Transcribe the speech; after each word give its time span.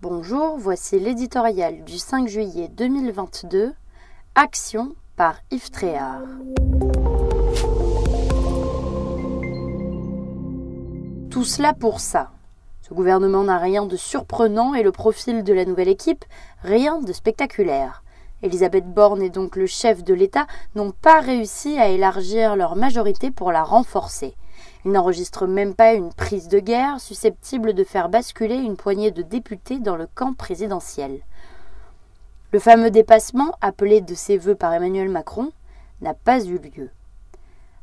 Bonjour, 0.00 0.56
voici 0.56 1.00
l'éditorial 1.00 1.82
du 1.82 1.98
5 1.98 2.28
juillet 2.28 2.68
2022, 2.68 3.72
Action 4.36 4.94
par 5.16 5.40
Yves 5.50 5.70
Tréhard. 5.72 6.22
Tout 11.30 11.42
cela 11.42 11.72
pour 11.74 11.98
ça. 11.98 12.30
Ce 12.80 12.94
gouvernement 12.94 13.42
n'a 13.42 13.58
rien 13.58 13.86
de 13.86 13.96
surprenant 13.96 14.74
et 14.74 14.84
le 14.84 14.92
profil 14.92 15.42
de 15.42 15.52
la 15.52 15.64
nouvelle 15.64 15.88
équipe, 15.88 16.24
rien 16.62 17.00
de 17.00 17.12
spectaculaire. 17.12 18.04
Elisabeth 18.42 18.86
Borne 18.86 19.22
et 19.22 19.30
donc 19.30 19.56
le 19.56 19.66
chef 19.66 20.04
de 20.04 20.14
l'État 20.14 20.46
n'ont 20.74 20.92
pas 20.92 21.20
réussi 21.20 21.78
à 21.78 21.88
élargir 21.88 22.56
leur 22.56 22.76
majorité 22.76 23.30
pour 23.30 23.50
la 23.50 23.62
renforcer. 23.62 24.34
Ils 24.84 24.92
n'enregistrent 24.92 25.46
même 25.46 25.74
pas 25.74 25.94
une 25.94 26.12
prise 26.12 26.48
de 26.48 26.60
guerre 26.60 27.00
susceptible 27.00 27.74
de 27.74 27.84
faire 27.84 28.08
basculer 28.08 28.56
une 28.56 28.76
poignée 28.76 29.10
de 29.10 29.22
députés 29.22 29.80
dans 29.80 29.96
le 29.96 30.06
camp 30.06 30.34
présidentiel. 30.34 31.20
Le 32.52 32.58
fameux 32.58 32.90
dépassement, 32.90 33.52
appelé 33.60 34.00
de 34.00 34.14
ses 34.14 34.38
voeux 34.38 34.54
par 34.54 34.72
Emmanuel 34.72 35.08
Macron, 35.08 35.50
n'a 36.00 36.14
pas 36.14 36.42
eu 36.44 36.58
lieu. 36.58 36.90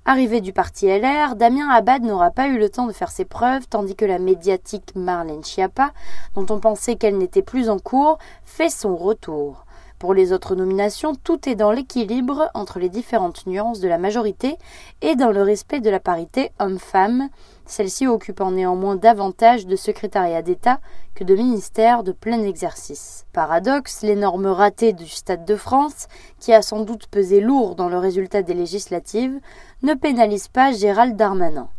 Arrivé 0.08 0.40
du 0.40 0.54
parti 0.54 0.88
LR, 0.88 1.36
Damien 1.36 1.68
Abad 1.70 2.04
n'aura 2.04 2.32
pas 2.32 2.48
eu 2.48 2.58
le 2.58 2.70
temps 2.70 2.86
de 2.86 2.94
faire 2.94 3.10
ses 3.10 3.26
preuves, 3.26 3.68
tandis 3.68 3.96
que 3.96 4.06
la 4.06 4.20
médiatique 4.20 4.94
Marlène 4.96 5.44
Schiappa, 5.44 5.92
dont 6.36 6.46
on 6.50 6.60
pensait 6.60 6.96
qu'elle 6.96 7.18
n'était 7.18 7.42
plus 7.42 7.70
en 7.70 7.80
cours, 7.80 8.20
fait 8.44 8.70
son 8.70 8.96
retour. 8.96 9.65
Pour 9.98 10.14
les 10.14 10.34
autres 10.34 10.56
nominations, 10.56 11.16
tout 11.16 11.48
est 11.48 11.56
dans 11.56 11.72
l'équilibre 11.72 12.50
entre 12.54 12.80
les 12.80 12.90
différentes 12.90 13.48
nuances 13.48 13.80
de 13.80 13.88
la 13.88 13.98
majorité 13.98 14.58
et 15.02 15.16
dans 15.16 15.32
le 15.32 15.42
respect 15.42 15.80
de 15.80 15.90
la 15.90 16.02
parité 16.02 16.52
homme-femme, 16.60 17.30
celle-ci 17.66 18.06
occupant 18.06 18.52
néanmoins 18.52 18.98
davantage 18.98 19.66
de 19.66 19.78
secrétariat 19.78 20.42
d'État 20.42 20.80
que 21.16 21.24
de 21.24 21.34
ministères 21.34 22.04
de 22.04 22.12
plein 22.12 22.44
exercice. 22.44 23.26
Paradoxe, 23.32 24.02
l'énorme 24.02 24.48
raté 24.48 24.92
du 24.92 25.08
Stade 25.08 25.46
de 25.46 25.56
France, 25.56 26.08
qui 26.40 26.52
a 26.54 26.62
sans 26.62 26.82
doute 26.82 27.08
pesé 27.08 27.40
lourd 27.40 27.76
dans 27.76 27.88
le 27.88 27.98
résultat 27.98 28.44
des 28.44 28.54
législatives, 28.54 29.40
ne 29.82 29.94
pénalise 29.94 30.50
pas 30.50 30.74
Gérald 30.74 31.16
Darmanin. 31.16 31.70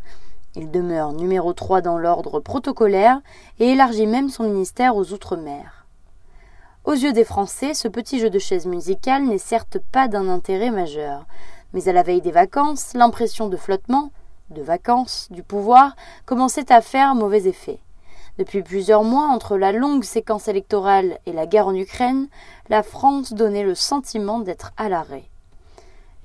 Il 0.54 0.70
demeure 0.70 1.12
numéro 1.12 1.52
3 1.52 1.82
dans 1.82 1.98
l'ordre 1.98 2.40
protocolaire 2.40 3.20
et 3.58 3.72
élargit 3.72 4.06
même 4.06 4.30
son 4.30 4.44
ministère 4.44 4.96
aux 4.96 5.12
Outre-mer. 5.12 5.75
Aux 6.86 6.92
yeux 6.92 7.12
des 7.12 7.24
Français, 7.24 7.74
ce 7.74 7.88
petit 7.88 8.20
jeu 8.20 8.30
de 8.30 8.38
chaises 8.38 8.66
musicales 8.66 9.24
n'est 9.24 9.38
certes 9.38 9.78
pas 9.90 10.06
d'un 10.06 10.28
intérêt 10.28 10.70
majeur, 10.70 11.26
mais 11.72 11.88
à 11.88 11.92
la 11.92 12.04
veille 12.04 12.20
des 12.20 12.30
vacances, 12.30 12.94
l'impression 12.94 13.48
de 13.48 13.56
flottement, 13.56 14.12
de 14.50 14.62
vacances, 14.62 15.26
du 15.32 15.42
pouvoir, 15.42 15.96
commençait 16.26 16.70
à 16.70 16.80
faire 16.80 17.16
mauvais 17.16 17.48
effet. 17.48 17.80
Depuis 18.38 18.62
plusieurs 18.62 19.02
mois, 19.02 19.26
entre 19.26 19.56
la 19.56 19.72
longue 19.72 20.04
séquence 20.04 20.46
électorale 20.46 21.18
et 21.26 21.32
la 21.32 21.46
guerre 21.46 21.66
en 21.66 21.74
Ukraine, 21.74 22.28
la 22.68 22.84
France 22.84 23.32
donnait 23.32 23.64
le 23.64 23.74
sentiment 23.74 24.38
d'être 24.38 24.70
à 24.76 24.88
l'arrêt. 24.88 25.24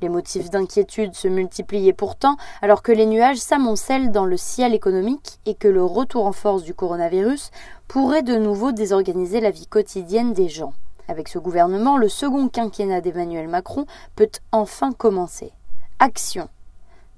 Les 0.01 0.09
motifs 0.09 0.49
d'inquiétude 0.49 1.13
se 1.13 1.27
multipliaient 1.27 1.93
pourtant 1.93 2.35
alors 2.63 2.81
que 2.81 2.91
les 2.91 3.05
nuages 3.05 3.37
s'amoncellent 3.37 4.11
dans 4.11 4.25
le 4.25 4.35
ciel 4.35 4.73
économique 4.73 5.39
et 5.45 5.53
que 5.53 5.67
le 5.67 5.85
retour 5.85 6.25
en 6.25 6.31
force 6.31 6.63
du 6.63 6.73
coronavirus 6.73 7.51
pourrait 7.87 8.23
de 8.23 8.35
nouveau 8.35 8.71
désorganiser 8.71 9.41
la 9.41 9.51
vie 9.51 9.67
quotidienne 9.67 10.33
des 10.33 10.49
gens. 10.49 10.73
Avec 11.07 11.27
ce 11.27 11.37
gouvernement, 11.37 11.97
le 11.97 12.09
second 12.09 12.47
quinquennat 12.47 13.01
d'Emmanuel 13.01 13.47
Macron 13.47 13.85
peut 14.15 14.31
enfin 14.51 14.91
commencer. 14.91 15.51
Action. 15.99 16.49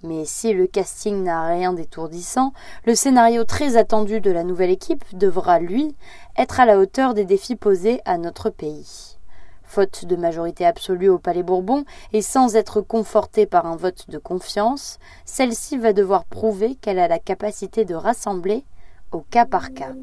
Mais 0.03 0.25
si 0.25 0.51
le 0.51 0.67
casting 0.67 1.23
n'a 1.23 1.47
rien 1.47 1.71
d'étourdissant, 1.71 2.51
le 2.85 2.95
scénario 2.95 3.45
très 3.45 3.77
attendu 3.77 4.19
de 4.19 4.31
la 4.31 4.43
nouvelle 4.43 4.71
équipe 4.71 5.05
devra, 5.13 5.59
lui, 5.59 5.95
être 6.37 6.59
à 6.59 6.65
la 6.65 6.77
hauteur 6.77 7.13
des 7.13 7.23
défis 7.23 7.55
posés 7.55 8.01
à 8.03 8.17
notre 8.17 8.49
pays. 8.49 9.17
Faute 9.63 10.05
de 10.05 10.15
majorité 10.15 10.65
absolue 10.65 11.09
au 11.09 11.17
Palais 11.17 11.43
Bourbon 11.43 11.85
et 12.11 12.21
sans 12.21 12.55
être 12.55 12.81
confortée 12.81 13.45
par 13.45 13.65
un 13.65 13.75
vote 13.75 14.09
de 14.09 14.17
confiance, 14.17 14.99
celle-ci 15.25 15.77
va 15.77 15.93
devoir 15.93 16.25
prouver 16.25 16.75
qu'elle 16.75 16.99
a 16.99 17.07
la 17.07 17.19
capacité 17.19 17.85
de 17.85 17.95
rassembler 17.95 18.65
au 19.11 19.21
cas 19.21 19.45
par 19.45 19.73
cas. 19.73 19.93